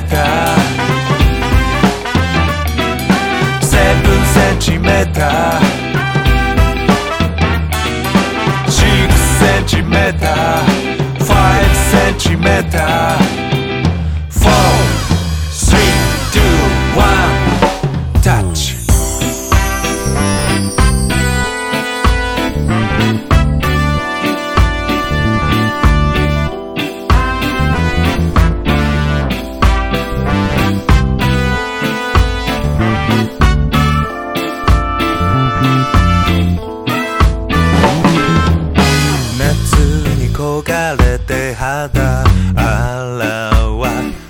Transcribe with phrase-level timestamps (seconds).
[0.00, 0.56] centimetra.
[3.60, 5.60] Seven centimetra.
[8.68, 10.64] Six centimetra.
[11.18, 13.29] Five centimetra.
[40.70, 42.22] れて肌
[42.54, 42.64] 洗
[43.76, 43.88] は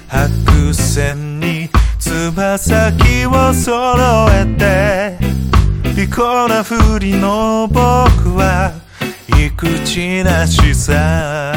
[0.08, 3.94] 白線につま先を揃
[4.32, 5.18] えて
[5.94, 8.72] 利口なふりの僕は
[9.28, 11.54] 意口なしさ。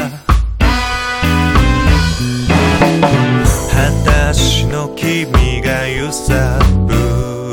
[3.72, 6.94] 裸足の君が揺さぶ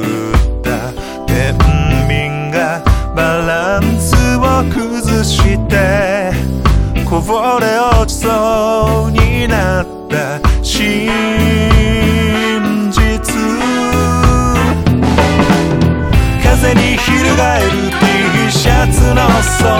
[0.02, 0.92] った。
[1.26, 1.54] 天
[2.08, 2.84] 秤が
[3.16, 6.11] バランスを崩して。
[7.12, 11.10] こぼれ落ちそうになった真
[12.90, 13.02] 実。
[16.42, 19.71] 風に翻る T シャツの裾